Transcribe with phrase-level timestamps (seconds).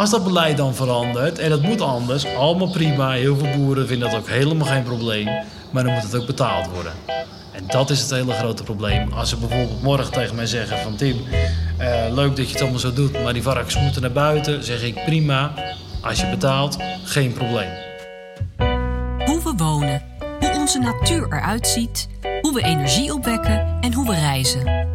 [0.00, 3.10] als dat beleid dan verandert en dat moet anders, allemaal prima.
[3.10, 5.28] Heel veel boeren vinden dat ook helemaal geen probleem.
[5.70, 6.92] Maar dan moet het ook betaald worden.
[7.52, 9.12] En dat is het hele grote probleem.
[9.12, 11.16] Als ze bijvoorbeeld morgen tegen mij zeggen van Tim,
[11.78, 14.82] eh, leuk dat je het allemaal zo doet, maar die varkens moeten naar buiten, zeg
[14.82, 15.52] ik prima.
[16.02, 17.70] Als je betaalt, geen probleem.
[19.26, 20.02] Hoe we wonen,
[20.40, 22.08] hoe onze natuur eruit ziet,
[22.40, 24.88] hoe we energie opwekken en hoe we reizen.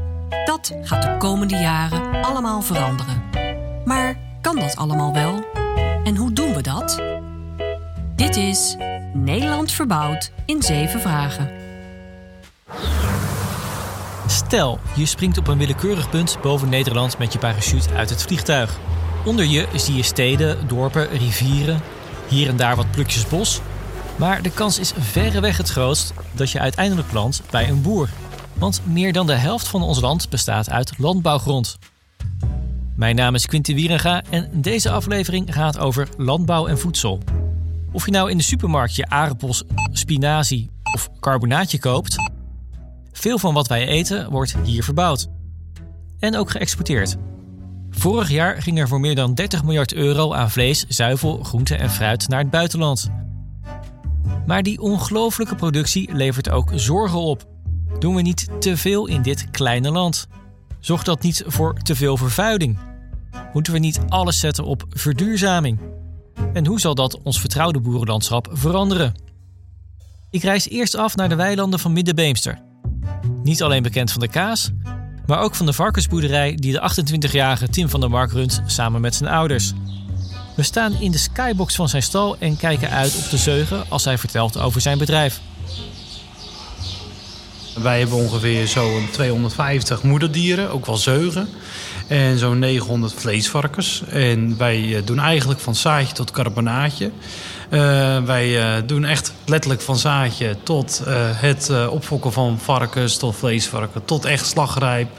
[0.46, 3.24] Dat gaat de komende jaren allemaal veranderen.
[3.84, 5.43] Maar kan dat allemaal wel?
[6.04, 7.02] En hoe doen we dat?
[8.16, 8.76] Dit is
[9.13, 11.52] Nederland verbouwd in zeven vragen.
[14.27, 18.80] Stel, je springt op een willekeurig punt boven Nederland met je parachute uit het vliegtuig.
[19.26, 21.82] Onder je zie je steden, dorpen, rivieren,
[22.27, 23.62] hier en daar wat plukjes bos.
[24.16, 28.09] Maar de kans is verreweg het grootst dat je uiteindelijk landt bij een boer.
[28.54, 31.77] Want meer dan de helft van ons land bestaat uit landbouwgrond.
[32.95, 37.20] Mijn naam is Quinty Wierenga en deze aflevering gaat over landbouw en voedsel.
[37.91, 42.16] Of je nou in de supermarkt je aardappels, spinazie of carbonaatje koopt,
[43.12, 45.27] veel van wat wij eten wordt hier verbouwd.
[46.20, 47.16] En ook geëxporteerd.
[47.90, 51.90] Vorig jaar ging er voor meer dan 30 miljard euro aan vlees, zuivel, groente en
[51.90, 53.10] fruit naar het buitenland.
[54.46, 57.46] Maar die ongelooflijke productie levert ook zorgen op.
[57.99, 60.27] Doen we niet te veel in dit kleine land?
[60.86, 62.78] Zorgt dat niet voor te veel vervuiling?
[63.54, 65.80] Moeten we niet alles zetten op verduurzaming?
[66.53, 69.13] En hoe zal dat ons vertrouwde boerenlandschap veranderen?
[70.30, 72.62] Ik reis eerst af naar de weilanden van Middenbeemster.
[73.44, 74.72] Niet alleen bekend van de kaas,
[75.25, 76.90] maar ook van de varkensboerderij die de
[77.30, 79.74] 28-jarige Tim van der Mark runt samen met zijn ouders.
[80.56, 84.06] We staan in de skybox van zijn stal en kijken uit op de zeugen als
[84.06, 85.41] hij vertelt over zijn bedrijf.
[87.81, 91.50] Wij hebben ongeveer zo'n 250 moederdieren, ook wel zeugen.
[92.07, 94.03] En zo'n 900 vleesvarkens.
[94.09, 97.12] En wij eh, doen eigenlijk van zaadje tot carbonaatje.
[97.69, 101.01] Uh, wij uh, doen echt letterlijk van zaadje tot
[101.35, 105.09] het opfokken van varkens, tot vleesvarken, tot echt slagrijp,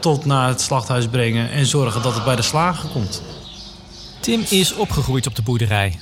[0.00, 3.22] tot naar het slachthuis brengen en zorgen dat het bij de slager komt.
[4.20, 6.00] Tim is opgegroeid op de boerderij,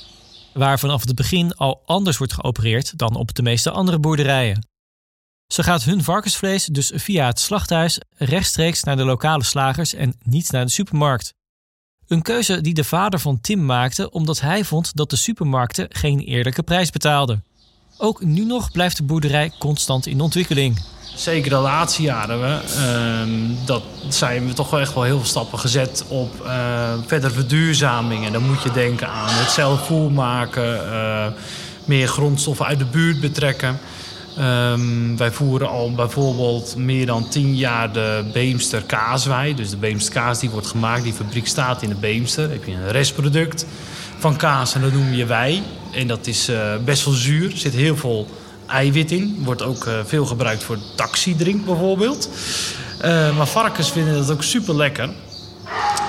[0.53, 4.74] waar vanaf het begin al anders wordt geopereerd dan op de meeste andere boerderijen.
[5.47, 10.51] Ze gaat hun varkensvlees dus via het slachthuis rechtstreeks naar de lokale slagers en niet
[10.51, 11.33] naar de supermarkt.
[12.07, 16.19] Een keuze die de vader van Tim maakte omdat hij vond dat de supermarkten geen
[16.19, 17.43] eerlijke prijs betaalden.
[17.97, 20.83] Ook nu nog blijft de boerderij constant in ontwikkeling.
[21.15, 25.27] Zeker de laatste jaren we, uh, dat zijn we toch wel echt wel heel veel
[25.27, 28.25] stappen gezet op uh, verder verduurzaming.
[28.25, 31.27] En dan moet je denken aan het zelf maken, uh,
[31.85, 33.79] meer grondstoffen uit de buurt betrekken.
[34.39, 39.55] Um, wij voeren al bijvoorbeeld meer dan 10 jaar de Beemster kaaswei.
[39.55, 42.43] Dus de Beemster kaas die wordt gemaakt, die fabriek staat in de Beemster.
[42.43, 43.65] Dan heb je een restproduct
[44.19, 45.63] van kaas en dat noem je wij.
[45.91, 48.27] En dat is uh, best wel zuur, er zit heel veel
[48.67, 49.37] eiwit in.
[49.43, 52.29] Wordt ook uh, veel gebruikt voor taxidrink bijvoorbeeld.
[53.05, 55.09] Uh, maar varkens vinden dat ook super lekker.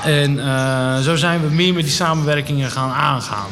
[0.05, 0.37] En
[1.03, 3.49] zo zijn we meer met die samenwerkingen gaan aangaan.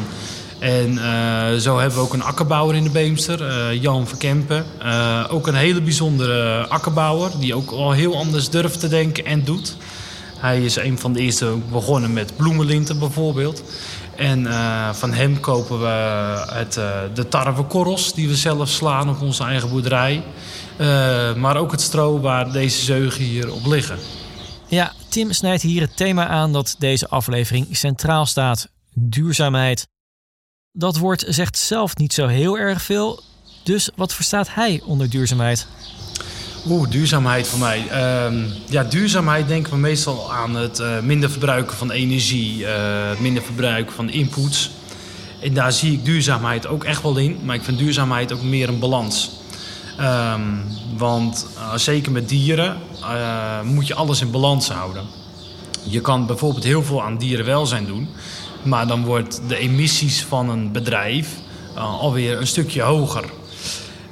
[0.58, 4.64] En uh, zo hebben we ook een akkerbouwer in de Beemster, uh, Jan Verkempen.
[4.82, 9.44] Uh, ook een hele bijzondere akkerbouwer, die ook al heel anders durft te denken en
[9.44, 9.76] doet.
[10.36, 13.62] Hij is een van de eerste begonnen met bloemenlinten bijvoorbeeld.
[14.16, 14.46] En
[14.94, 15.86] van hem kopen we
[16.52, 16.80] het,
[17.14, 20.22] de tarwekorrels die we zelf slaan op onze eigen boerderij.
[21.36, 23.98] maar ook het stro waar deze zeugen hier op liggen.
[24.66, 29.86] Ja, Tim snijdt hier het thema aan dat deze aflevering centraal staat: duurzaamheid.
[30.76, 33.22] Dat woord zegt zelf niet zo heel erg veel.
[33.62, 35.66] Dus wat verstaat hij onder duurzaamheid?
[36.68, 37.84] Oeh, duurzaamheid voor mij.
[37.84, 43.42] Uh, ja, duurzaamheid denken we meestal aan het uh, minder verbruiken van energie, uh, minder
[43.42, 44.70] verbruiken van inputs.
[45.42, 48.68] En daar zie ik duurzaamheid ook echt wel in, maar ik vind duurzaamheid ook meer
[48.68, 49.30] een balans.
[50.00, 50.64] Um,
[50.96, 52.76] want uh, zeker met dieren
[53.64, 55.04] moet je alles in balans houden.
[55.82, 58.08] Je kan bijvoorbeeld heel veel aan dierenwelzijn doen,
[58.64, 61.28] maar dan wordt de emissies van een bedrijf
[61.74, 63.24] uh, alweer een stukje hoger.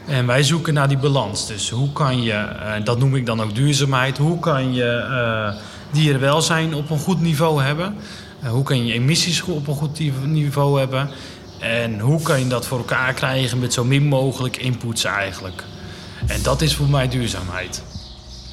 [0.06, 1.46] En wij zoeken naar die balans.
[1.46, 5.60] Dus hoe kan je, uh, dat noem ik dan ook duurzaamheid, hoe kan je uh,
[5.92, 7.96] dierenwelzijn op een goed niveau hebben?
[8.50, 11.10] hoe kan je emissies op een goed niveau hebben?
[11.60, 15.64] En hoe kan je dat voor elkaar krijgen met zo min mogelijk inputs eigenlijk?
[16.26, 17.82] En dat is voor mij duurzaamheid.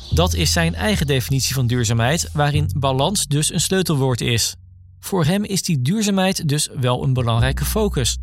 [0.10, 4.56] Dat is zijn eigen definitie van duurzaamheid, waarin balans dus een sleutelwoord is.
[5.00, 8.18] Voor hem is die duurzaamheid dus wel een belangrijke focus.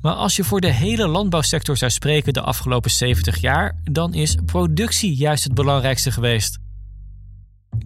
[0.00, 4.38] Maar als je voor de hele landbouwsector zou spreken de afgelopen 70 jaar, dan is
[4.46, 6.58] productie juist het belangrijkste geweest.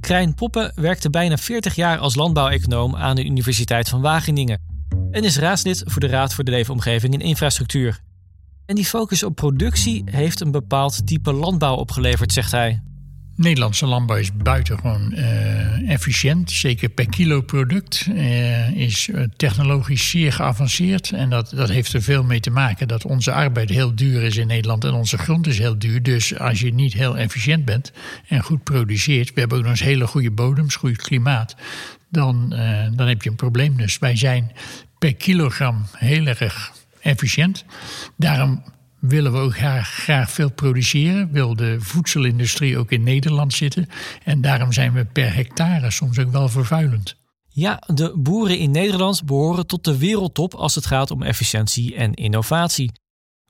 [0.00, 4.61] Krijn Poppen werkte bijna 40 jaar als landbouweconoom aan de Universiteit van Wageningen
[5.11, 8.00] en is raadslid voor de Raad voor de Leefomgeving en Infrastructuur.
[8.67, 12.82] En die focus op productie heeft een bepaald type landbouw opgeleverd, zegt hij.
[13.41, 18.07] Nederlandse landbouw is buitengewoon uh, efficiënt, zeker per kilo product.
[18.09, 21.11] Uh, is eh, technologisch zeer geavanceerd.
[21.13, 24.37] En dat, dat heeft er veel mee te maken dat onze arbeid heel duur is
[24.37, 26.03] in Nederland en onze grond is heel duur.
[26.03, 27.93] Dus als je niet heel efficiënt bent
[28.29, 31.57] en goed produceert, we hebben ook nog eens hele goede bodems, goed klimaat,
[32.09, 32.49] dan,
[32.97, 33.77] dan heb je een probleem.
[33.77, 34.53] Dus wij zijn
[34.99, 37.65] per kilogram heel erg efficiënt.
[38.17, 38.63] Daarom
[39.00, 41.32] willen we ook graag, graag veel produceren.
[41.32, 43.88] Wil de voedselindustrie ook in Nederland zitten.
[44.25, 47.17] En daarom zijn we per hectare soms ook wel vervuilend.
[47.49, 52.14] Ja, de boeren in Nederland behoren tot de wereldtop als het gaat om efficiëntie en
[52.14, 52.93] innovatie.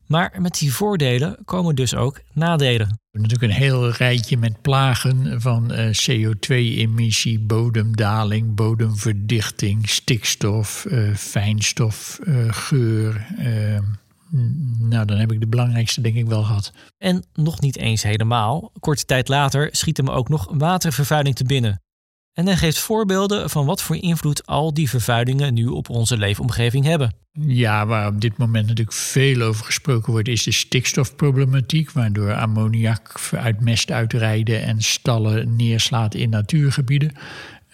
[0.07, 2.89] Maar met die voordelen komen dus ook nadelen.
[2.89, 11.15] We hebben natuurlijk een heel rijtje met plagen van uh, CO2-emissie, bodemdaling, bodemverdichting, stikstof, uh,
[11.15, 13.27] fijnstof, uh, geur.
[14.79, 16.73] Nou, dan heb ik de belangrijkste denk ik wel gehad.
[16.99, 18.73] En nog niet eens helemaal.
[18.81, 21.83] Korte tijd later schiet hem ook nog watervervuiling te binnen.
[22.33, 26.85] En hij geeft voorbeelden van wat voor invloed al die vervuilingen nu op onze leefomgeving
[26.85, 27.15] hebben.
[27.33, 31.91] Ja, waar op dit moment natuurlijk veel over gesproken wordt, is de stikstofproblematiek.
[31.91, 37.13] Waardoor ammoniak uit mest uitrijden en stallen neerslaat in natuurgebieden.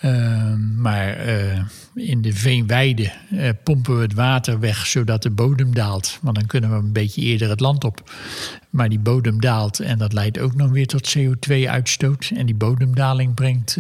[0.05, 1.63] Uh, maar uh,
[1.95, 6.19] in de veenweide uh, pompen we het water weg zodat de bodem daalt.
[6.23, 8.11] Want dan kunnen we een beetje eerder het land op.
[8.71, 12.31] Maar die bodem daalt en dat leidt ook nog weer tot CO2-uitstoot.
[12.35, 13.79] En die bodemdaling brengt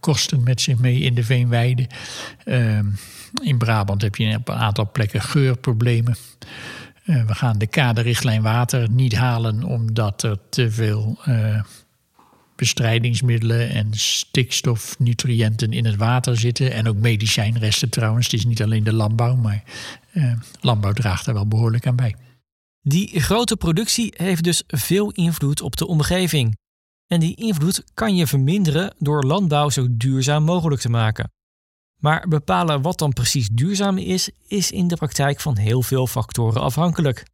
[0.00, 1.86] kosten met zich mee in de veenweide.
[2.44, 2.86] Ehm,
[3.42, 6.16] in Brabant heb je op een aantal plekken geurproblemen.
[7.04, 11.18] we gaan de kaderrichtlijn water niet halen omdat er te veel
[12.56, 16.72] bestrijdingsmiddelen en stikstofnutriënten in het water zitten.
[16.72, 18.26] En ook medicijnresten trouwens.
[18.26, 19.62] Het is niet alleen de landbouw, maar
[20.12, 22.16] eh, landbouw draagt er wel behoorlijk aan bij.
[22.80, 26.56] Die grote productie heeft dus veel invloed op de omgeving.
[27.06, 31.32] En die invloed kan je verminderen door landbouw zo duurzaam mogelijk te maken.
[32.00, 36.62] Maar bepalen wat dan precies duurzaam is, is in de praktijk van heel veel factoren
[36.62, 37.26] afhankelijk.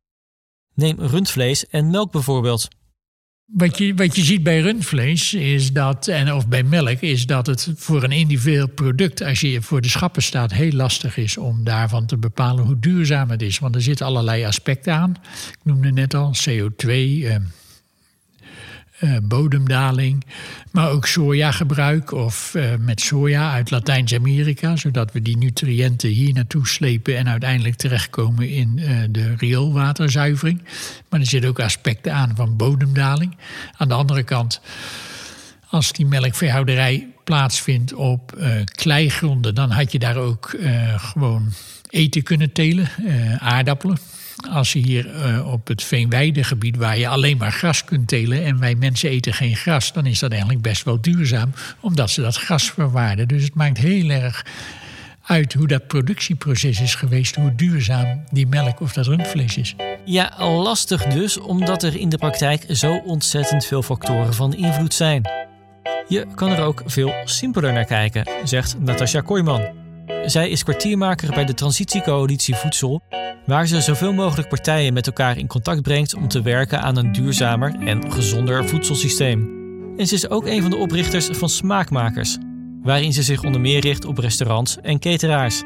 [0.74, 2.68] Neem rundvlees en melk bijvoorbeeld.
[3.52, 7.46] Wat je, wat je ziet bij rundvlees is dat, en of bij melk, is dat
[7.46, 11.64] het voor een individueel product, als je voor de schappen staat, heel lastig is om
[11.64, 13.58] daarvan te bepalen hoe duurzaam het is.
[13.58, 15.16] Want er zitten allerlei aspecten aan.
[15.50, 16.88] Ik noemde net al CO2,
[17.26, 17.36] eh,
[19.00, 20.24] uh, bodemdaling,
[20.70, 26.68] maar ook sojagebruik of uh, met soja uit Latijns-Amerika, zodat we die nutriënten hier naartoe
[26.68, 30.62] slepen en uiteindelijk terechtkomen in uh, de rioolwaterzuivering.
[31.08, 33.36] Maar er zitten ook aspecten aan van bodemdaling.
[33.76, 34.60] Aan de andere kant,
[35.68, 40.56] als die melkveehouderij plaatsvindt op kleigronden, dan had je daar ook
[40.96, 41.52] gewoon
[41.90, 42.88] eten kunnen telen,
[43.38, 43.98] aardappelen
[44.48, 48.58] als je hier uh, op het veenweidegebied, waar je alleen maar gras kunt telen en
[48.58, 52.36] wij mensen eten geen gras, dan is dat eigenlijk best wel duurzaam, omdat ze dat
[52.36, 53.28] gras verwaarden.
[53.28, 54.44] Dus het maakt heel erg
[55.22, 59.74] uit hoe dat productieproces is geweest, hoe duurzaam die melk of dat rundvlees is.
[60.04, 65.22] Ja, lastig dus, omdat er in de praktijk zo ontzettend veel factoren van invloed zijn.
[66.08, 69.79] Je kan er ook veel simpeler naar kijken, zegt Natasja Kooijman.
[70.26, 73.02] Zij is kwartiermaker bij de Transitiecoalitie Voedsel
[73.46, 77.12] waar ze zoveel mogelijk partijen met elkaar in contact brengt om te werken aan een
[77.12, 79.58] duurzamer en gezonder voedselsysteem.
[79.96, 82.36] En ze is ook een van de oprichters van Smaakmakers,
[82.82, 85.62] waarin ze zich onder meer richt op restaurants en cateraars.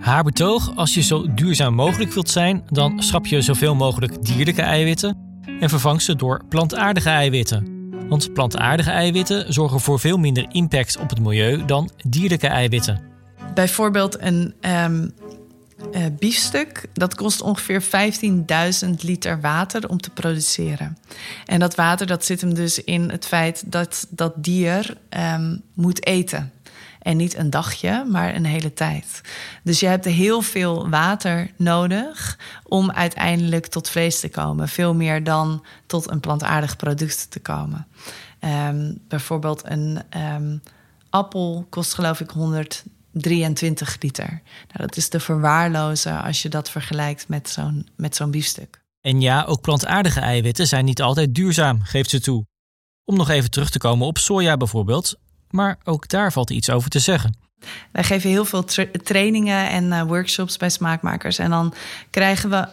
[0.00, 4.62] Haar betoog, als je zo duurzaam mogelijk wilt zijn, dan schrap je zoveel mogelijk dierlijke
[4.62, 5.16] eiwitten
[5.60, 7.76] en vervang ze door plantaardige eiwitten.
[8.08, 13.07] Want plantaardige eiwitten zorgen voor veel minder impact op het milieu dan dierlijke eiwitten.
[13.58, 15.12] Bijvoorbeeld een um,
[15.92, 17.82] uh, biefstuk, dat kost ongeveer
[18.84, 20.98] 15.000 liter water om te produceren.
[21.46, 24.96] En dat water dat zit hem dus in het feit dat dat dier
[25.34, 26.52] um, moet eten.
[27.02, 29.20] En niet een dagje, maar een hele tijd.
[29.62, 34.68] Dus je hebt heel veel water nodig om uiteindelijk tot vlees te komen.
[34.68, 37.86] Veel meer dan tot een plantaardig product te komen.
[38.40, 40.02] Um, bijvoorbeeld een
[41.10, 42.84] appel kost geloof ik 100
[43.20, 44.28] 23 liter.
[44.28, 48.82] Nou, dat is te verwaarlozen als je dat vergelijkt met zo'n, met zo'n biefstuk.
[49.00, 52.46] En ja, ook plantaardige eiwitten zijn niet altijd duurzaam, geeft ze toe.
[53.04, 55.14] Om nog even terug te komen op soja bijvoorbeeld,
[55.50, 57.36] maar ook daar valt iets over te zeggen.
[57.92, 58.64] Wij geven heel veel
[59.02, 61.74] trainingen en uh, workshops bij smaakmakers en dan
[62.10, 62.68] krijgen we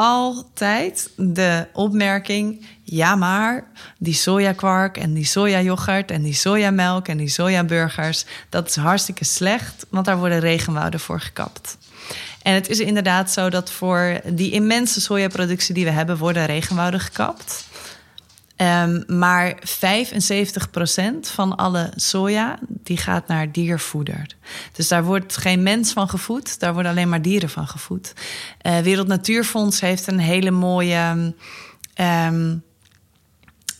[0.00, 3.64] altijd de opmerking: ja, maar
[3.98, 9.86] die sojakwark en die sojayoghurt en die sojamelk en die sojaburgers, dat is hartstikke slecht,
[9.90, 11.78] want daar worden regenwouden voor gekapt.
[12.42, 17.00] En het is inderdaad zo dat voor die immense sojaproductie die we hebben, worden regenwouden
[17.00, 17.64] gekapt.
[18.62, 19.60] Um, maar 75%
[21.20, 24.26] van alle soja die gaat naar diervoeder.
[24.72, 28.12] Dus daar wordt geen mens van gevoed, daar worden alleen maar dieren van gevoed.
[28.62, 31.34] Uh, Wereld Natuurfonds heeft een hele mooie
[32.00, 32.62] um,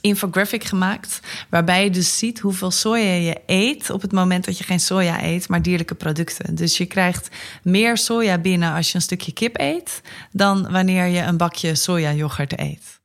[0.00, 1.20] infographic gemaakt.
[1.48, 5.24] Waarbij je dus ziet hoeveel soja je eet op het moment dat je geen soja
[5.24, 6.54] eet, maar dierlijke producten.
[6.54, 7.28] Dus je krijgt
[7.62, 10.00] meer soja binnen als je een stukje kip eet,
[10.32, 12.99] dan wanneer je een bakje sojayoghurt eet.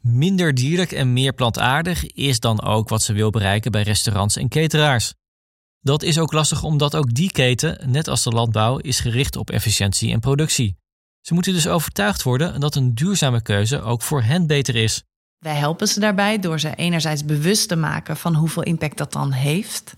[0.00, 4.48] Minder dierlijk en meer plantaardig is dan ook wat ze wil bereiken bij restaurants en
[4.48, 5.14] cateraars.
[5.80, 9.50] Dat is ook lastig omdat ook die keten, net als de landbouw, is gericht op
[9.50, 10.76] efficiëntie en productie.
[11.20, 15.02] Ze moeten dus overtuigd worden dat een duurzame keuze ook voor hen beter is.
[15.38, 19.32] Wij helpen ze daarbij door ze enerzijds bewust te maken van hoeveel impact dat dan
[19.32, 19.96] heeft.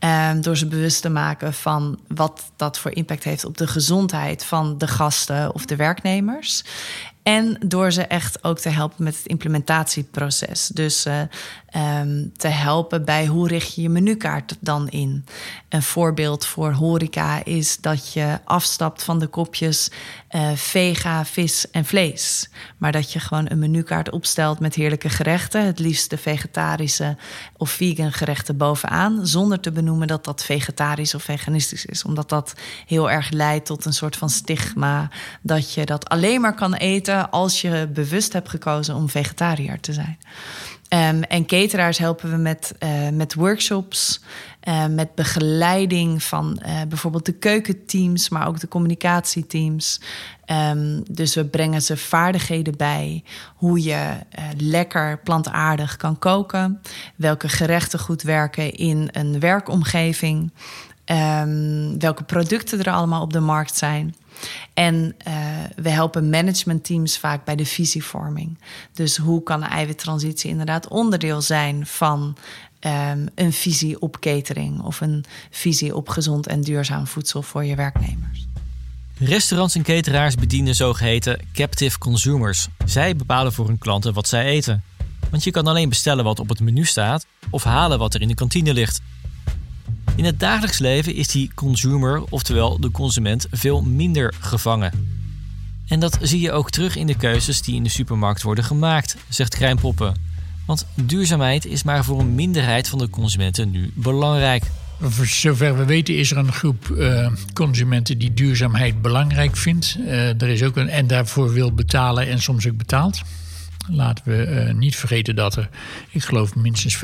[0.00, 4.44] Um, door ze bewust te maken van wat dat voor impact heeft op de gezondheid
[4.44, 6.64] van de gasten of de werknemers.
[7.22, 10.66] En door ze echt ook te helpen met het implementatieproces.
[10.66, 11.22] Dus uh,
[11.76, 15.24] um, te helpen bij hoe richt je je menukaart dan in.
[15.68, 19.90] Een voorbeeld voor horeca is dat je afstapt van de kopjes
[20.30, 22.50] uh, vega, vis en vlees.
[22.76, 25.66] Maar dat je gewoon een menukaart opstelt met heerlijke gerechten.
[25.66, 27.16] Het liefst de vegetarische
[27.56, 29.26] of vegan gerechten bovenaan.
[29.26, 32.04] Zonder te benoemen dat dat vegetarisch of veganistisch is.
[32.04, 32.52] Omdat dat
[32.86, 35.10] heel erg leidt tot een soort van stigma.
[35.42, 39.92] Dat je dat alleen maar kan eten als je bewust hebt gekozen om vegetariër te
[39.92, 40.18] zijn.
[40.94, 44.20] Um, en cateraars helpen we met, uh, met workshops,
[44.68, 50.00] uh, met begeleiding van uh, bijvoorbeeld de keukenteams, maar ook de communicatieteams.
[50.46, 54.16] Um, dus we brengen ze vaardigheden bij hoe je
[54.56, 56.80] lekker plantaardig kan koken,
[57.16, 60.52] welke gerechten goed werken in een werkomgeving,
[61.04, 64.14] um, welke producten er allemaal op de markt zijn.
[64.74, 65.34] En uh,
[65.76, 68.58] we helpen managementteams vaak bij de visievorming.
[68.92, 72.36] Dus hoe kan de eiwittransitie inderdaad onderdeel zijn van
[72.80, 77.74] um, een visie op catering of een visie op gezond en duurzaam voedsel voor je
[77.74, 78.46] werknemers?
[79.18, 82.68] Restaurants en cateraars bedienen zogeheten captive consumers.
[82.84, 84.82] Zij bepalen voor hun klanten wat zij eten.
[85.30, 88.28] Want je kan alleen bestellen wat op het menu staat of halen wat er in
[88.28, 89.00] de kantine ligt.
[90.16, 94.92] In het dagelijks leven is die consumer, oftewel de consument, veel minder gevangen.
[95.88, 99.16] En dat zie je ook terug in de keuzes die in de supermarkt worden gemaakt,
[99.28, 100.14] zegt Krijnpoppen.
[100.66, 104.64] Want duurzaamheid is maar voor een minderheid van de consumenten nu belangrijk.
[105.00, 109.96] Voor zover we weten is er een groep uh, consumenten die duurzaamheid belangrijk vindt.
[109.98, 113.22] Uh, er is ook een, en daarvoor wil betalen en soms ook betaalt.
[113.88, 115.68] Laten we uh, niet vergeten dat er,
[116.10, 117.00] ik geloof, minstens 15%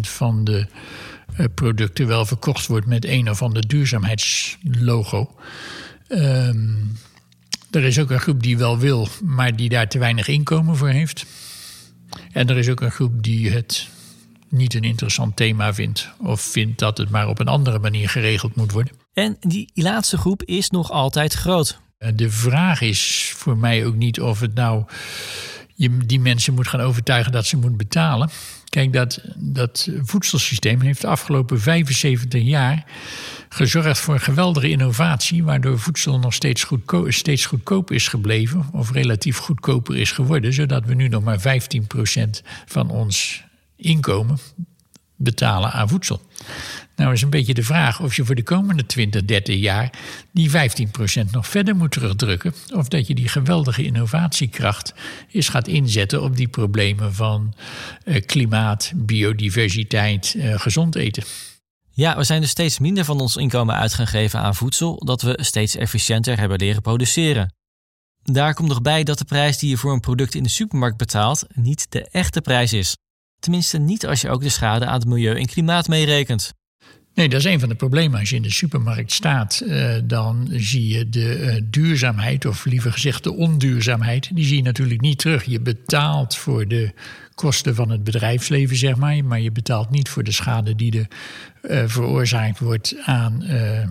[0.00, 0.66] van de eh,
[1.54, 5.34] producten wel verkocht wordt met een of ander duurzaamheidslogo.
[6.08, 6.92] Um,
[7.70, 10.88] er is ook een groep die wel wil, maar die daar te weinig inkomen voor
[10.88, 11.26] heeft.
[12.32, 13.88] En er is ook een groep die het
[14.48, 16.08] niet een interessant thema vindt.
[16.18, 18.92] Of vindt dat het maar op een andere manier geregeld moet worden.
[19.12, 21.78] En die laatste groep is nog altijd groot.
[21.98, 24.84] Eh, de vraag is voor mij ook niet of het nou
[25.74, 28.30] je die mensen moet gaan overtuigen dat ze moeten betalen.
[28.64, 32.84] Kijk, dat, dat voedselsysteem heeft de afgelopen 75 jaar
[33.48, 38.90] gezorgd voor een geweldige innovatie, waardoor voedsel nog steeds, goedko steeds goedkoop is gebleven, of
[38.90, 41.42] relatief goedkoper is geworden, zodat we nu nog maar 15%
[42.66, 43.44] van ons
[43.76, 44.38] inkomen
[45.16, 46.20] betalen aan voedsel.
[46.96, 49.90] Nou is een beetje de vraag of je voor de komende 20, 30 jaar
[50.32, 50.54] die 15%
[51.30, 52.54] nog verder moet terugdrukken.
[52.74, 54.94] Of dat je die geweldige innovatiekracht
[55.30, 57.54] eens gaat inzetten op die problemen van
[58.04, 61.22] uh, klimaat, biodiversiteit, uh, gezond eten.
[61.90, 65.22] Ja, we zijn dus steeds minder van ons inkomen uit gaan geven aan voedsel, dat
[65.22, 67.54] we steeds efficiënter hebben leren produceren.
[68.22, 70.96] Daar komt nog bij dat de prijs die je voor een product in de supermarkt
[70.96, 72.96] betaalt niet de echte prijs is.
[73.38, 76.52] Tenminste, niet als je ook de schade aan het milieu en klimaat meerekent.
[77.14, 78.20] Nee, dat is een van de problemen.
[78.20, 82.92] Als je in de supermarkt staat, uh, dan zie je de uh, duurzaamheid, of liever
[82.92, 85.44] gezegd de onduurzaamheid, die zie je natuurlijk niet terug.
[85.44, 86.92] Je betaalt voor de
[87.34, 91.08] kosten van het bedrijfsleven, zeg maar, maar je betaalt niet voor de schade die er
[91.70, 93.44] uh, veroorzaakt wordt aan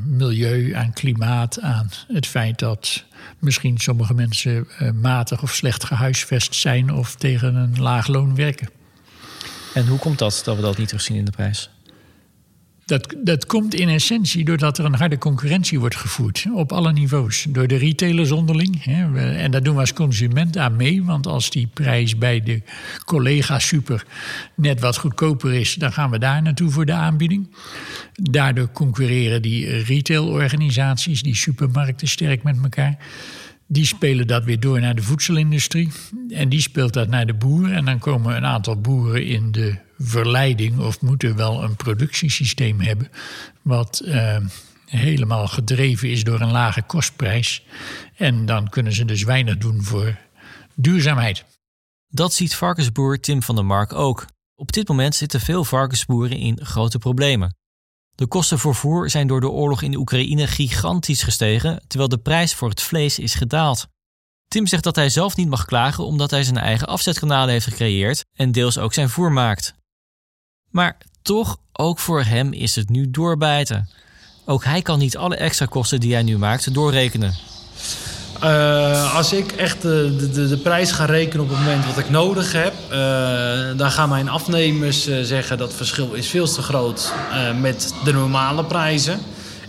[0.08, 3.06] milieu, aan klimaat, aan het feit dat
[3.40, 4.68] misschien sommige mensen
[5.02, 8.70] matig of slecht gehuisvest zijn of tegen een laag loon werken.
[9.74, 11.73] En hoe komt dat dat we dat niet terugzien in de prijs?
[12.86, 17.46] Dat, dat komt in essentie doordat er een harde concurrentie wordt gevoerd op alle niveaus.
[17.50, 18.84] Door de retailers onderling.
[18.84, 19.20] Hè.
[19.36, 21.04] En daar doen we als consument aan mee.
[21.04, 22.62] Want als die prijs bij de
[23.06, 24.06] collega super
[24.56, 27.56] net wat goedkoper is, dan gaan we daar naartoe voor de aanbieding.
[28.14, 32.98] Daardoor concurreren die retailorganisaties, die supermarkten sterk met elkaar.
[33.68, 35.92] Die spelen dat weer door naar de voedselindustrie.
[36.30, 37.72] En die speelt dat naar de boer.
[37.72, 43.10] En dan komen een aantal boeren in de verleiding of moeten wel een productiesysteem hebben.
[43.62, 44.38] wat uh,
[44.86, 47.64] helemaal gedreven is door een lage kostprijs.
[48.16, 50.18] En dan kunnen ze dus weinig doen voor
[50.76, 51.46] duurzaamheid.
[52.08, 54.26] Dat ziet varkensboer Tim van der Mark ook.
[54.56, 57.56] Op dit moment zitten veel varkensboeren in grote problemen.
[58.16, 62.18] De kosten voor voer zijn door de oorlog in de Oekraïne gigantisch gestegen, terwijl de
[62.18, 63.88] prijs voor het vlees is gedaald.
[64.48, 68.26] Tim zegt dat hij zelf niet mag klagen omdat hij zijn eigen afzetkanalen heeft gecreëerd
[68.34, 69.74] en deels ook zijn voer maakt.
[70.74, 73.90] Maar toch, ook voor hem is het nu doorbijten.
[74.46, 77.36] Ook hij kan niet alle extra kosten die hij nu maakt doorrekenen.
[78.44, 82.10] Uh, als ik echt de, de, de, prijs ga rekenen op het moment wat ik
[82.10, 86.62] nodig heb, uh, dan gaan mijn afnemers uh, zeggen dat het verschil is veel te
[86.62, 87.14] groot
[87.62, 89.20] met de normale prijzen.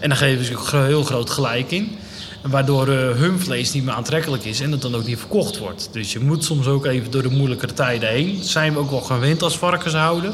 [0.01, 1.97] En dan geven ze ook heel groot gelijk in.
[2.43, 5.89] Waardoor hun vlees niet meer aantrekkelijk is en het dan ook niet verkocht wordt.
[5.93, 8.43] Dus je moet soms ook even door de moeilijkere tijden heen.
[8.43, 10.33] Zijn we ook wel gewend als varkenshouder.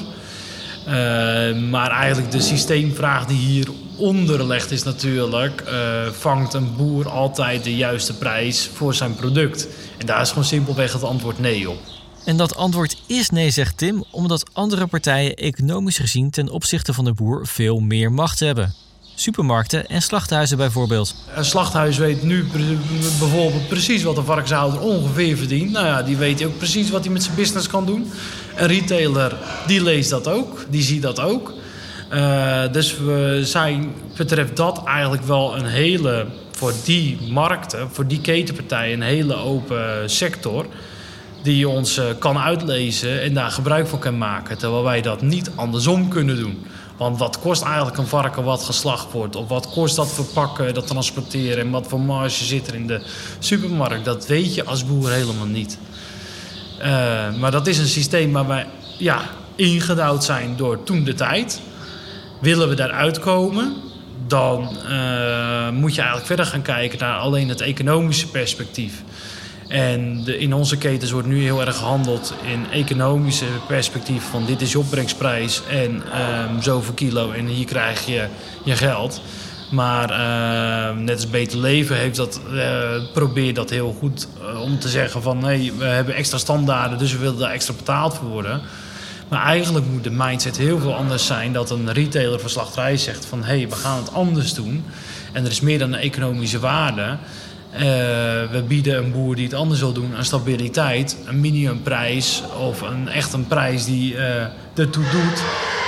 [1.70, 7.76] Maar eigenlijk de systeemvraag die hier onderlegd is natuurlijk, uh, vangt een boer altijd de
[7.76, 9.68] juiste prijs voor zijn product.
[9.98, 11.78] En daar is gewoon simpelweg het antwoord nee op.
[12.24, 17.04] En dat antwoord is nee, zegt Tim, omdat andere partijen economisch gezien ten opzichte van
[17.04, 18.74] de boer veel meer macht hebben.
[19.20, 21.14] Supermarkten en slachthuizen bijvoorbeeld.
[21.34, 22.46] Een slachthuis weet nu
[23.18, 25.70] bijvoorbeeld precies wat een varkenshouder ongeveer verdient.
[25.70, 28.12] Nou ja, die weet ook precies wat hij met zijn business kan doen.
[28.56, 29.36] Een retailer,
[29.66, 31.52] die leest dat ook, die ziet dat ook.
[32.12, 38.20] Uh, dus we zijn, betreft dat eigenlijk wel een hele, voor die markten, voor die
[38.20, 40.66] ketenpartijen, een hele open sector.
[41.42, 44.58] Die ons uh, kan uitlezen en daar gebruik van kan maken.
[44.58, 46.64] Terwijl wij dat niet andersom kunnen doen.
[47.00, 49.36] Want wat kost eigenlijk een varken wat geslacht wordt?
[49.36, 51.58] Of wat kost dat verpakken, dat transporteren?
[51.58, 53.02] En wat voor marge zit er in de
[53.38, 54.04] supermarkt?
[54.04, 55.78] Dat weet je als boer helemaal niet.
[56.78, 56.84] Uh,
[57.38, 58.66] maar dat is een systeem waar wij
[58.98, 59.22] ja,
[59.54, 61.60] ingedouwd zijn door toen de tijd.
[62.40, 63.76] Willen we daaruit komen,
[64.26, 69.02] dan uh, moet je eigenlijk verder gaan kijken naar alleen het economische perspectief.
[69.70, 74.60] En de, in onze ketens wordt nu heel erg gehandeld in economische perspectief van dit
[74.60, 78.26] is je opbrengsprijs en um, zoveel kilo en hier krijg je
[78.64, 79.20] je geld.
[79.70, 82.62] Maar uh, net als Beter Leven heeft dat, uh,
[83.12, 87.12] probeert dat heel goed uh, om te zeggen van nee, we hebben extra standaarden, dus
[87.12, 88.60] we willen daar extra betaald voor worden.
[89.28, 93.24] Maar eigenlijk moet de mindset heel veel anders zijn dat een retailer van slachterij zegt
[93.24, 94.84] van hé, hey, we gaan het anders doen.
[95.32, 97.16] En er is meer dan een economische waarde.
[97.72, 97.80] Uh,
[98.50, 103.08] we bieden een boer die het anders wil doen een stabiliteit, een minimumprijs of een,
[103.08, 104.42] echt een prijs die uh,
[104.74, 105.42] ertoe doet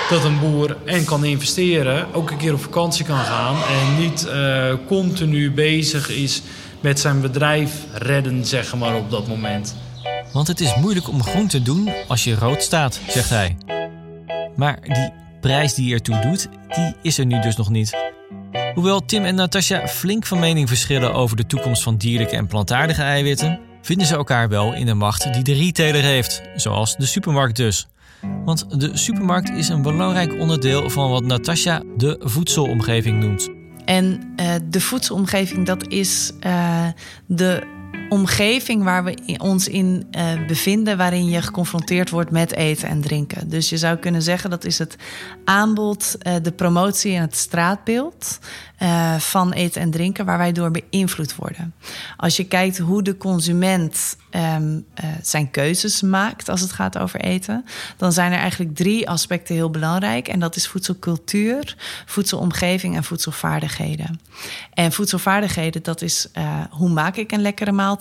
[0.08, 4.26] dat een boer en kan investeren, ook een keer op vakantie kan gaan en niet
[4.26, 6.42] uh, continu bezig is
[6.80, 9.74] met zijn bedrijf redden, zeg maar, op dat moment.
[10.32, 13.56] Want het is moeilijk om groen te doen als je rood staat, zegt hij.
[14.56, 18.11] Maar die prijs die ertoe doet, die is er nu dus nog niet.
[18.74, 23.02] Hoewel Tim en Natasja flink van mening verschillen over de toekomst van dierlijke en plantaardige
[23.02, 27.56] eiwitten, vinden ze elkaar wel in de macht die de retailer heeft, zoals de supermarkt
[27.56, 27.88] dus.
[28.44, 33.48] Want de supermarkt is een belangrijk onderdeel van wat Natasja de voedselomgeving noemt.
[33.84, 36.86] En uh, de voedselomgeving, dat is uh,
[37.26, 37.62] de
[38.12, 43.48] omgeving waar we ons in uh, bevinden, waarin je geconfronteerd wordt met eten en drinken.
[43.48, 44.96] Dus je zou kunnen zeggen dat is het
[45.44, 48.38] aanbod, uh, de promotie en het straatbeeld
[48.78, 51.74] uh, van eten en drinken, waar wij door beïnvloed worden.
[52.16, 54.16] Als je kijkt hoe de consument
[54.56, 54.84] um,
[55.22, 57.64] zijn keuzes maakt als het gaat over eten,
[57.96, 60.28] dan zijn er eigenlijk drie aspecten heel belangrijk.
[60.28, 64.20] En dat is voedselcultuur, voedselomgeving en voedselvaardigheden.
[64.74, 66.28] En voedselvaardigheden, dat is
[66.70, 68.00] hoe maak ik een lekkere maaltijd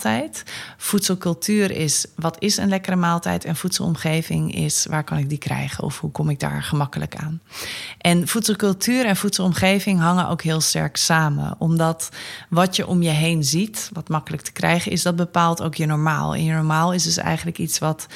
[0.76, 3.44] Voedselcultuur is wat is een lekkere maaltijd.
[3.44, 7.40] En voedselomgeving is waar kan ik die krijgen of hoe kom ik daar gemakkelijk aan.
[7.98, 11.54] En voedselcultuur en voedselomgeving hangen ook heel sterk samen.
[11.58, 12.08] Omdat
[12.48, 15.86] wat je om je heen ziet, wat makkelijk te krijgen is, dat bepaalt ook je
[15.86, 16.34] normaal.
[16.34, 18.06] En je normaal is dus eigenlijk iets wat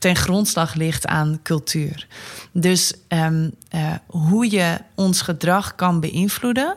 [0.00, 2.06] ten grondslag ligt aan cultuur.
[2.52, 6.76] Dus um, uh, hoe je ons gedrag kan beïnvloeden,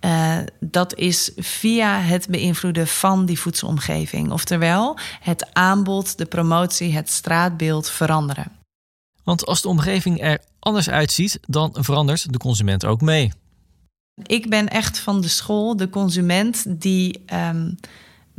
[0.00, 4.30] uh, dat is via het beïnvloeden van die voedselomgeving.
[4.30, 8.52] Oftewel, het aanbod, de promotie, het straatbeeld veranderen.
[9.24, 13.32] Want als de omgeving er anders uitziet, dan verandert de consument ook mee.
[14.26, 17.76] Ik ben echt van de school, de consument die um,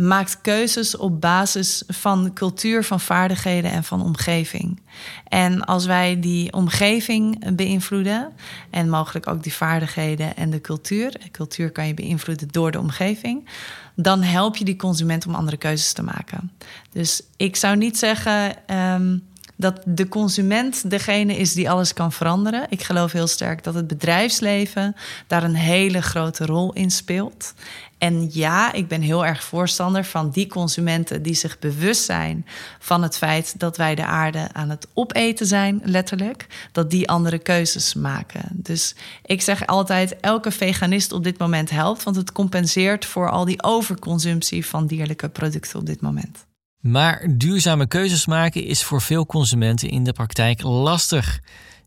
[0.01, 4.79] maakt keuzes op basis van cultuur, van vaardigheden en van omgeving.
[5.27, 8.31] En als wij die omgeving beïnvloeden
[8.69, 13.47] en mogelijk ook die vaardigheden en de cultuur, cultuur kan je beïnvloeden door de omgeving,
[13.95, 16.51] dan help je die consument om andere keuzes te maken.
[16.91, 18.55] Dus ik zou niet zeggen.
[18.75, 19.29] Um,
[19.61, 22.65] dat de consument degene is die alles kan veranderen.
[22.69, 24.95] Ik geloof heel sterk dat het bedrijfsleven
[25.27, 27.53] daar een hele grote rol in speelt.
[27.97, 32.45] En ja, ik ben heel erg voorstander van die consumenten die zich bewust zijn
[32.79, 37.39] van het feit dat wij de aarde aan het opeten zijn, letterlijk, dat die andere
[37.39, 38.41] keuzes maken.
[38.51, 38.95] Dus
[39.25, 43.63] ik zeg altijd: elke veganist op dit moment helpt, want het compenseert voor al die
[43.63, 46.49] overconsumptie van dierlijke producten op dit moment.
[46.81, 51.39] Maar duurzame keuzes maken is voor veel consumenten in de praktijk lastig.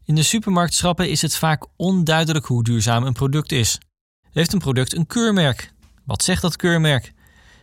[0.04, 3.78] In de supermarktschappen is het vaak onduidelijk hoe duurzaam een product is.
[4.32, 5.72] Heeft een product een keurmerk?
[6.04, 7.12] Wat zegt dat keurmerk?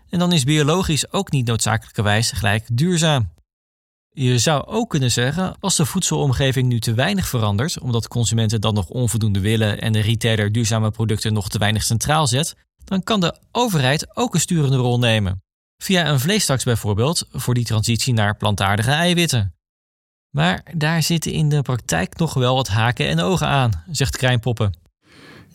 [0.09, 3.29] En dan is biologisch ook niet noodzakelijkerwijs gelijk duurzaam.
[4.09, 8.73] Je zou ook kunnen zeggen, als de voedselomgeving nu te weinig verandert, omdat consumenten dan
[8.73, 13.19] nog onvoldoende willen en de retailer duurzame producten nog te weinig centraal zet, dan kan
[13.19, 15.41] de overheid ook een sturende rol nemen.
[15.81, 19.55] Via een vleestaks bijvoorbeeld, voor die transitie naar plantaardige eiwitten.
[20.29, 24.73] Maar daar zitten in de praktijk nog wel wat haken en ogen aan, zegt Krijnpoppen.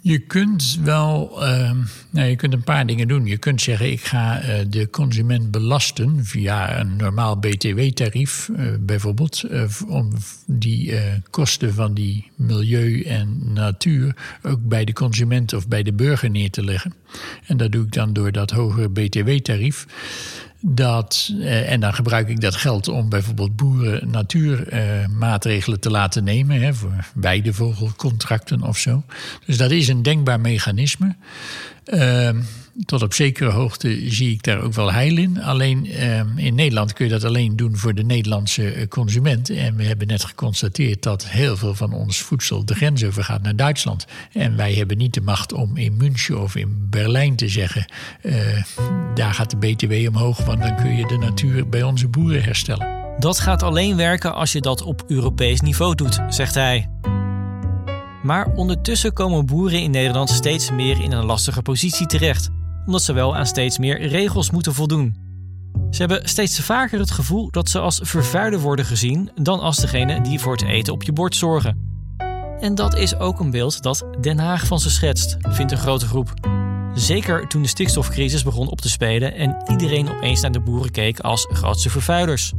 [0.07, 1.71] Je kunt wel, uh,
[2.11, 3.27] je kunt een paar dingen doen.
[3.27, 9.45] Je kunt zeggen, ik ga uh, de consument belasten via een normaal btw-tarief, uh, bijvoorbeeld,
[9.51, 10.13] uh, om
[10.47, 10.95] die
[11.31, 16.51] kosten van die milieu en natuur ook bij de consument of bij de burger neer
[16.51, 16.95] te leggen.
[17.47, 19.87] En dat doe ik dan door dat hogere btw-tarief.
[20.61, 26.61] Dat, eh, en dan gebruik ik dat geld om bijvoorbeeld boeren natuurmaatregelen te laten nemen.
[26.61, 29.03] Hè, voor weidevogelcontracten of zo.
[29.47, 31.15] Dus dat is een denkbaar mechanisme.
[32.85, 35.43] Tot op zekere hoogte zie ik daar ook wel heil in.
[35.43, 39.51] Alleen ehm, in Nederland kun je dat alleen doen voor de Nederlandse eh, consument.
[39.51, 43.43] En we hebben net geconstateerd dat heel veel van ons voedsel de grens over gaat
[43.43, 44.07] naar Duitsland.
[44.33, 48.35] En wij hebben niet de macht om in München of in Berlijn te zeggen: uh,
[49.15, 53.15] daar gaat de BTW omhoog, want dan kun je de natuur bij onze boeren herstellen.
[53.19, 56.89] Dat gaat alleen werken als je dat op Europees niveau doet, zegt hij.
[58.23, 62.51] Maar ondertussen komen boeren in Nederland steeds meer in een lastige positie terecht
[62.87, 65.17] omdat ze wel aan steeds meer regels moeten voldoen.
[65.91, 70.21] Ze hebben steeds vaker het gevoel dat ze als vervuiler worden gezien dan als degene
[70.21, 71.85] die voor het eten op je bord zorgen.
[72.61, 76.07] En dat is ook een beeld dat Den Haag van ze schetst, vindt een grote
[76.07, 76.35] groep.
[76.95, 81.21] Zeker toen de stikstofcrisis begon op te spelen en iedereen opeens naar de boeren keek
[81.21, 82.53] als grootste vervuilers.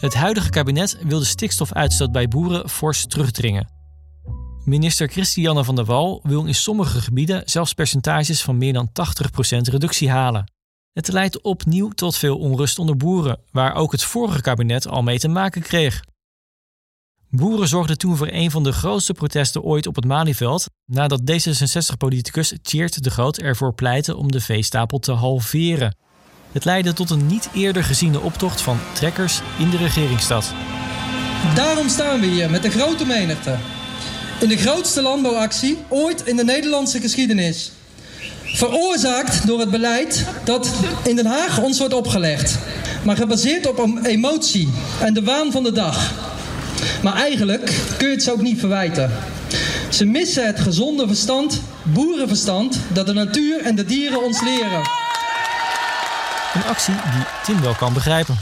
[0.00, 3.75] Het huidige kabinet wil de stikstofuitstoot bij boeren fors terugdringen.
[4.66, 8.92] Minister Christiane van der Wal wil in sommige gebieden zelfs percentages van meer dan 80%
[9.70, 10.52] reductie halen.
[10.92, 15.18] Het leidt opnieuw tot veel onrust onder boeren, waar ook het vorige kabinet al mee
[15.18, 16.04] te maken kreeg.
[17.30, 22.52] Boeren zorgden toen voor een van de grootste protesten ooit op het Malieveld, nadat D66-politicus
[22.62, 25.96] Tjeerd de Groot ervoor pleitte om de veestapel te halveren.
[26.52, 30.54] Het leidde tot een niet eerder geziene optocht van trekkers in de regeringsstad.
[31.54, 33.58] Daarom staan we hier met de grote menigte
[34.40, 37.72] in de grootste landbouwactie ooit in de Nederlandse geschiedenis.
[38.42, 40.70] Veroorzaakt door het beleid dat
[41.04, 42.58] in Den Haag ons wordt opgelegd.
[43.04, 44.68] Maar gebaseerd op een emotie
[45.00, 46.12] en de waan van de dag.
[47.02, 49.10] Maar eigenlijk kun je het ze ook niet verwijten.
[49.90, 54.82] Ze missen het gezonde verstand, boerenverstand, dat de natuur en de dieren ons leren.
[56.54, 58.38] Een actie die Tim wel kan begrijpen.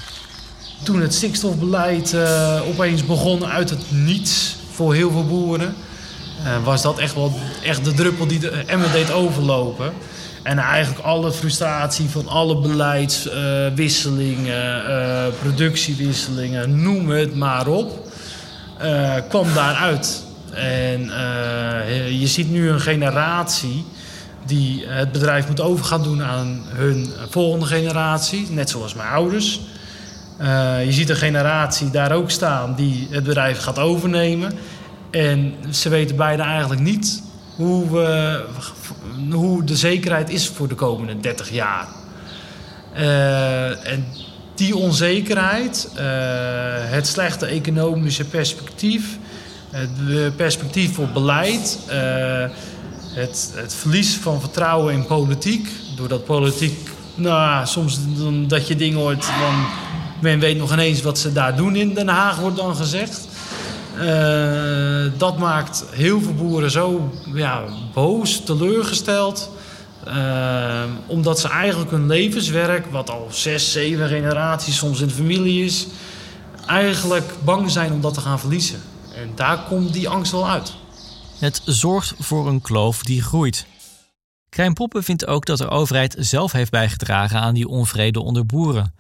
[0.83, 5.75] Toen het stikstofbeleid uh, opeens begon uit het niets voor heel veel boeren.
[6.45, 7.33] Uh, was dat echt wel
[7.63, 9.93] echt de druppel die de emmer deed overlopen.
[10.43, 18.09] En eigenlijk alle frustratie van alle beleidswisselingen, uh, productiewisselingen, noem het maar op,
[19.29, 20.23] kwam daaruit.
[20.53, 21.01] En
[22.19, 23.85] je ziet nu een generatie
[24.47, 29.61] die het bedrijf moet over gaan doen aan hun volgende generatie, net zoals mijn ouders.
[30.85, 34.53] Je ziet een generatie daar ook staan die het bedrijf gaat overnemen.
[35.11, 37.23] En ze weten beide eigenlijk niet
[37.57, 38.03] hoe,
[39.31, 41.87] hoe de zekerheid is voor de komende 30 jaar.
[42.97, 44.07] Uh, en
[44.55, 46.03] die onzekerheid, uh,
[46.90, 49.18] het slechte economische perspectief,
[49.70, 51.79] het perspectief voor beleid,
[53.14, 55.68] het, het, verlies van vertrouwen in politiek.
[55.97, 57.99] Doordat politiek, nou, soms
[58.47, 59.66] dat je dingen hoort van
[60.20, 63.29] men weet nog ineens wat ze daar doen in Den Haag, wordt dan gezegd.
[63.98, 69.50] Uh, dat maakt heel veel boeren zo ja, boos, teleurgesteld.
[70.09, 75.64] Uh, omdat ze eigenlijk hun levenswerk, wat al zes, zeven generaties soms in de familie
[75.64, 75.87] is,
[76.66, 78.81] eigenlijk bang zijn om dat te gaan verliezen.
[79.14, 80.72] En daar komt die angst wel uit.
[81.38, 83.66] Het zorgt voor een kloof die groeit.
[84.48, 88.94] Krijn Poppen vindt ook dat de overheid zelf heeft bijgedragen aan die onvrede onder boeren.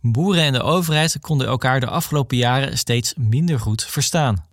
[0.00, 4.46] Boeren en de overheid konden elkaar de afgelopen jaren steeds minder goed verstaan.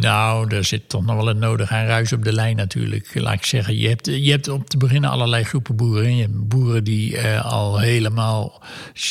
[0.00, 3.10] Nou, er zit toch nog wel een nodig aan ruis op de lijn natuurlijk.
[3.14, 6.16] Laat ik zeggen, je hebt, je hebt op te beginnen allerlei groepen boeren.
[6.16, 8.62] Je hebt boeren die uh, al helemaal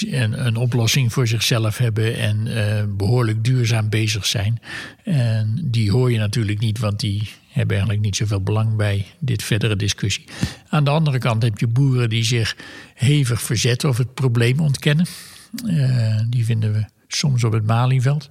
[0.02, 4.62] een, een, oplossing voor zichzelf hebben en uh, behoorlijk duurzaam bezig zijn.
[5.04, 9.44] En die hoor je natuurlijk niet, want die hebben eigenlijk niet zoveel belang bij dit
[9.44, 10.26] verdere discussie.
[10.70, 12.56] Aan de andere kant heb je boeren die zich
[12.94, 15.06] hevig verzetten of het probleem ontkennen.
[15.66, 18.30] Uh, die vinden we soms op het Malieveld.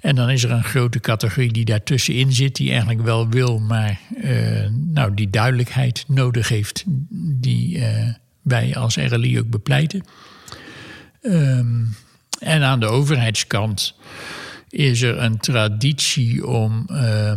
[0.00, 4.00] En dan is er een grote categorie die daartussenin zit, die eigenlijk wel wil, maar
[4.24, 6.84] uh, nou, die duidelijkheid nodig heeft,
[7.40, 8.08] die uh,
[8.42, 10.04] wij als RLI ook bepleiten.
[11.22, 11.94] Um,
[12.38, 13.94] en aan de overheidskant
[14.68, 17.32] is er een traditie om uh,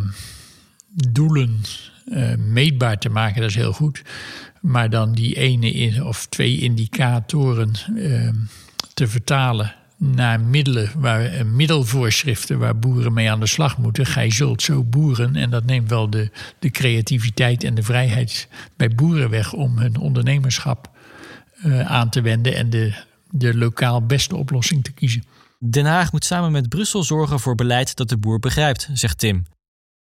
[1.12, 1.62] doelen
[2.38, 4.02] meetbaar te maken, dat is heel goed.
[4.62, 8.36] Maar dan die ene of twee indicatoren ehm,
[9.00, 14.06] te vertalen naar middelen, waar, eh, middelvoorschriften waar boeren mee aan de slag moeten.
[14.06, 15.36] Gij zult zo boeren.
[15.36, 19.98] En dat neemt wel de, de creativiteit en de vrijheid bij boeren weg om hun
[19.98, 20.90] ondernemerschap
[21.66, 22.94] uh, aan te wenden en de,
[23.30, 25.24] de lokaal beste oplossing te kiezen.
[25.60, 29.46] Den Haag moet samen met Brussel zorgen voor beleid dat de boer begrijpt, zegt Tim.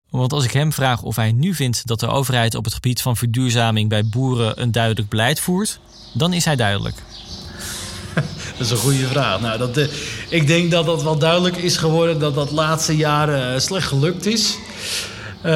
[0.10, 3.02] Want als ik hem vraag of hij nu vindt dat de overheid op het gebied
[3.02, 5.80] van verduurzaming bij boeren een duidelijk beleid voert,
[6.14, 6.96] dan is hij duidelijk.
[8.58, 9.42] dat is een goede vraag.
[9.42, 9.86] Nou, dat, uh,
[10.30, 14.26] ik denk dat dat wel duidelijk is geworden dat dat laatste jaren uh, slecht gelukt
[14.26, 14.58] is.
[15.46, 15.52] Uh,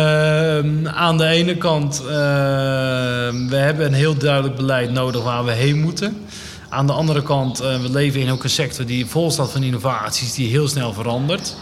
[0.85, 6.25] aan de ene kant, we hebben een heel duidelijk beleid nodig waar we heen moeten.
[6.69, 10.33] Aan de andere kant, we leven in ook een sector die vol staat van innovaties,
[10.33, 11.55] die heel snel verandert.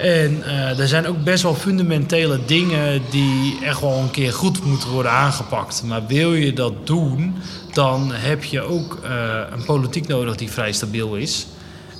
[0.00, 4.64] En uh, er zijn ook best wel fundamentele dingen die echt wel een keer goed
[4.64, 5.82] moeten worden aangepakt.
[5.82, 7.34] Maar wil je dat doen,
[7.72, 9.10] dan heb je ook uh,
[9.52, 11.46] een politiek nodig die vrij stabiel is.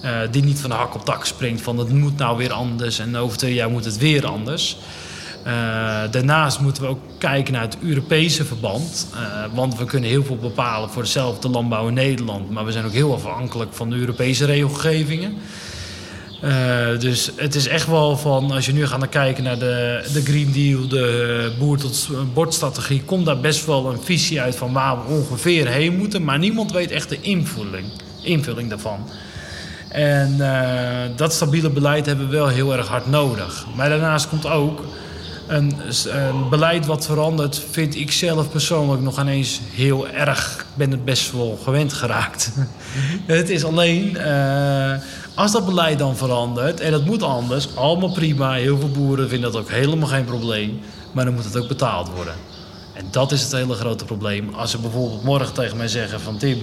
[0.05, 2.99] Uh, die niet van de hak op tak springt van het moet nou weer anders
[2.99, 4.77] en over twee jaar moet het weer anders.
[6.11, 9.07] daarnaast moeten we ook kijken naar het Europese verband.
[9.53, 12.51] want we kunnen heel veel bepalen voor dezelfde landbouw in Nederland.
[12.51, 15.39] Maar we zijn ook heel afhankelijk van de Europese regelgevingen.
[16.45, 20.23] Uh, dus het is echt wel van, als je nu gaat kijken naar de, de
[20.23, 24.97] Green Deal, de boer tot bordstrategie, komt daar best wel een visie uit van waar
[24.97, 26.25] we ongeveer heen moeten.
[26.25, 27.87] Maar niemand weet echt de invulling,
[28.23, 29.09] invulling daarvan.
[29.89, 30.37] En
[31.17, 33.67] dat stabiele beleid hebben we wel heel erg hard nodig.
[33.77, 34.85] Maar daarnaast komt ook
[35.51, 35.73] een,
[36.05, 40.57] een, beleid wat verandert, vind ik zelf persoonlijk nog ineens heel erg.
[40.59, 42.53] Ik ben het best wel gewend geraakt.
[43.27, 44.17] het is alleen.
[44.17, 44.93] Uh,
[45.35, 48.53] als dat beleid dan verandert, en dat moet anders, allemaal prima.
[48.53, 50.81] Heel veel boeren vinden dat ook helemaal geen probleem.
[51.13, 52.35] Maar dan moet het ook betaald worden.
[52.93, 54.55] En dat is het hele grote probleem.
[54.55, 56.59] Als ze bijvoorbeeld morgen tegen mij zeggen van Tim,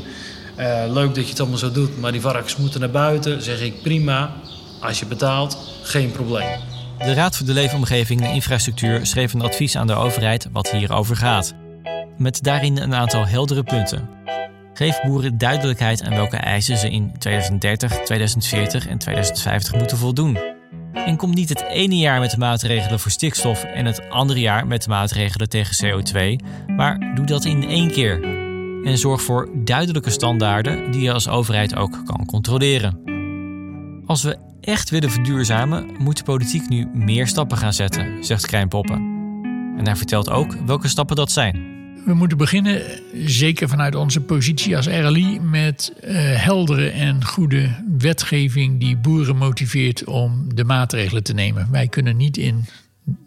[0.59, 3.61] uh, leuk dat je het allemaal zo doet, maar die varkens moeten naar buiten, zeg
[3.61, 4.33] ik prima.
[4.79, 6.76] Als je betaalt, geen probleem.
[6.97, 11.15] De Raad voor de Leefomgeving en Infrastructuur schreef een advies aan de overheid wat hierover
[11.15, 11.53] gaat.
[12.17, 14.09] Met daarin een aantal heldere punten.
[14.73, 20.37] Geef boeren duidelijkheid aan welke eisen ze in 2030, 2040 en 2050 moeten voldoen.
[20.93, 24.67] En kom niet het ene jaar met de maatregelen voor stikstof en het andere jaar
[24.67, 28.23] met de maatregelen tegen CO2, maar doe dat in één keer.
[28.83, 33.01] En zorg voor duidelijke standaarden die je als overheid ook kan controleren.
[34.05, 38.67] Als we echt willen verduurzamen, moet de politiek nu meer stappen gaan zetten, zegt Krijn
[38.67, 38.97] Poppen.
[39.77, 41.75] En hij vertelt ook welke stappen dat zijn.
[42.05, 42.81] We moeten beginnen,
[43.13, 46.11] zeker vanuit onze positie als RLI, met uh,
[46.43, 51.71] heldere en goede wetgeving die boeren motiveert om de maatregelen te nemen.
[51.71, 52.65] Wij kunnen niet in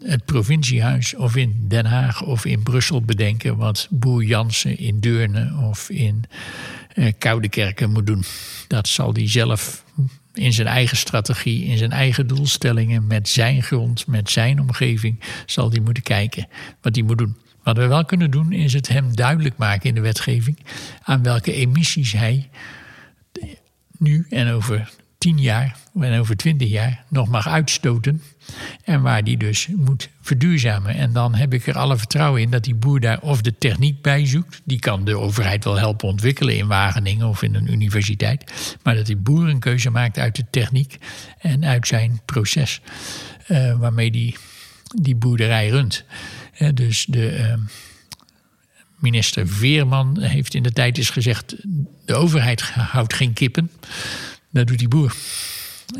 [0.03, 5.53] het provinciehuis of in Den Haag of in Brussel bedenken wat boer Jansen in Deurne
[5.69, 6.23] of in
[6.95, 8.23] uh, Koudekerken moet doen.
[8.67, 9.83] Dat zal hij zelf
[10.33, 15.71] in zijn eigen strategie, in zijn eigen doelstellingen, met zijn grond, met zijn omgeving, zal
[15.71, 16.47] hij moeten kijken
[16.81, 17.37] wat hij moet doen.
[17.63, 20.57] Wat we wel kunnen doen is het hem duidelijk maken in de wetgeving
[21.03, 22.49] aan welke emissies hij
[23.97, 24.91] nu en over
[25.21, 28.21] tien jaar en over twintig jaar nog mag uitstoten.
[28.83, 30.95] En waar die dus moet verduurzamen.
[30.95, 34.01] En dan heb ik er alle vertrouwen in dat die boer daar of de techniek
[34.01, 34.61] bij zoekt.
[34.63, 38.75] Die kan de overheid wel helpen ontwikkelen in Wageningen of in een universiteit.
[38.83, 40.97] Maar dat die boer een keuze maakt uit de techniek
[41.39, 42.81] en uit zijn proces.
[43.47, 44.35] Uh, waarmee die,
[45.01, 46.03] die boerderij runt.
[46.73, 47.37] Dus de.
[47.39, 47.53] Uh,
[48.99, 51.55] minister Veerman heeft in de tijd eens gezegd:
[52.05, 53.71] de overheid houdt geen kippen.
[54.51, 55.15] Dat doet die boer.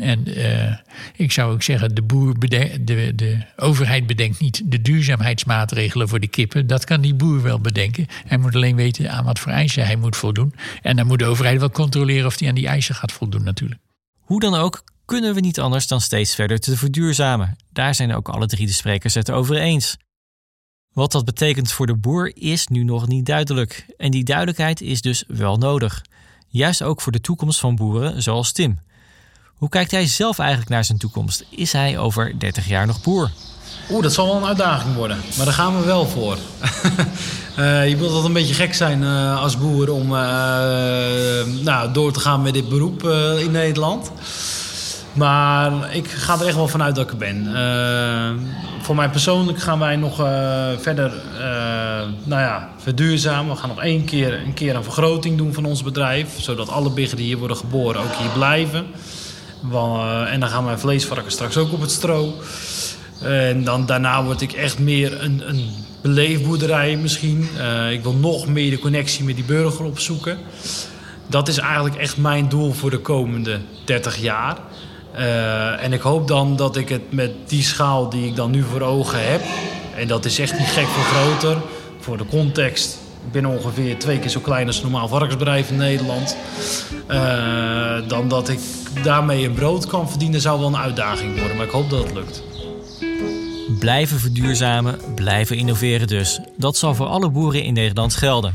[0.00, 0.76] En uh,
[1.16, 6.26] ik zou ook zeggen, de, boer de, de overheid bedenkt niet de duurzaamheidsmaatregelen voor de
[6.26, 6.66] kippen.
[6.66, 8.06] Dat kan die boer wel bedenken.
[8.26, 10.54] Hij moet alleen weten aan wat voor eisen hij moet voldoen.
[10.82, 13.80] En dan moet de overheid wel controleren of hij aan die eisen gaat voldoen natuurlijk.
[14.20, 17.56] Hoe dan ook kunnen we niet anders dan steeds verder te verduurzamen.
[17.72, 19.96] Daar zijn ook alle drie de sprekers het over eens.
[20.92, 23.86] Wat dat betekent voor de boer is nu nog niet duidelijk.
[23.96, 26.02] En die duidelijkheid is dus wel nodig.
[26.52, 28.78] Juist ook voor de toekomst van boeren zoals Tim.
[29.54, 31.44] Hoe kijkt hij zelf eigenlijk naar zijn toekomst?
[31.48, 33.30] Is hij over 30 jaar nog boer?
[33.90, 35.16] Oeh, dat zal wel een uitdaging worden.
[35.36, 36.38] Maar daar gaan we wel voor.
[37.58, 40.18] uh, je moet altijd een beetje gek zijn uh, als boer om uh,
[41.62, 43.02] nou, door te gaan met dit beroep
[43.38, 44.10] in Nederland.
[45.12, 47.48] Maar ik ga er echt wel vanuit dat ik er ben.
[48.80, 50.16] voor mij persoonlijk gaan wij nog
[50.78, 51.12] verder
[52.24, 53.54] nou ja, verduurzamen.
[53.54, 56.28] We gaan nog één keer, een keer een vergroting doen van ons bedrijf.
[56.40, 58.86] Zodat alle biggen die hier worden geboren ook hier blijven.
[60.30, 62.34] En dan gaan mijn vleesvarken straks ook op het stro.
[63.20, 65.70] En dan, daarna word ik echt meer een, een
[66.02, 67.48] beleefboerderij misschien.
[67.90, 70.38] Ik wil nog meer de connectie met die burger opzoeken.
[71.26, 74.56] Dat is eigenlijk echt mijn doel voor de komende 30 jaar.
[75.18, 78.62] Uh, en ik hoop dan dat ik het met die schaal die ik dan nu
[78.62, 79.40] voor ogen heb...
[79.96, 81.56] en dat is echt niet gek veel groter,
[82.00, 83.00] voor de context...
[83.26, 86.36] Ik ben ongeveer twee keer zo klein als een normaal varkensbedrijf in Nederland.
[87.10, 88.58] Uh, dan dat ik
[89.02, 91.56] daarmee een brood kan verdienen, zou wel een uitdaging worden.
[91.56, 92.42] Maar ik hoop dat het lukt.
[93.78, 96.40] Blijven verduurzamen, blijven innoveren dus.
[96.56, 98.54] Dat zal voor alle boeren in Nederland gelden.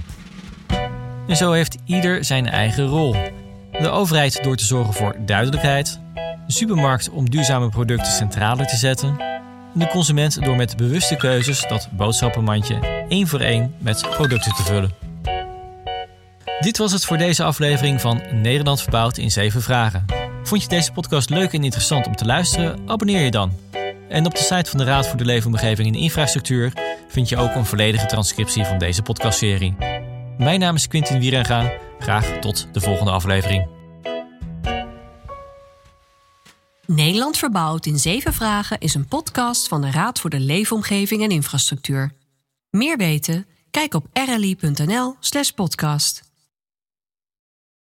[1.27, 3.15] En zo heeft ieder zijn eigen rol.
[3.71, 5.99] De overheid door te zorgen voor duidelijkheid,
[6.47, 9.19] de supermarkt om duurzame producten centraler te zetten,
[9.73, 14.63] en de consument door met bewuste keuzes dat boodschappenmandje één voor één met producten te
[14.63, 14.91] vullen.
[16.59, 20.05] Dit was het voor deze aflevering van Nederland verbouwd in 7 vragen.
[20.43, 22.79] Vond je deze podcast leuk en interessant om te luisteren?
[22.85, 23.51] Abonneer je dan.
[24.09, 26.73] En op de site van de Raad voor de Leefomgeving en Infrastructuur
[27.07, 29.75] vind je ook een volledige transcriptie van deze podcastserie.
[30.37, 31.71] Mijn naam is Quintin Wierenga.
[31.99, 33.76] Graag tot de volgende aflevering.
[36.87, 41.29] Nederland verbouwd in 7 vragen is een podcast van de Raad voor de Leefomgeving en
[41.29, 42.11] Infrastructuur.
[42.69, 43.47] Meer weten?
[43.71, 46.26] Kijk op rli.nl/podcast.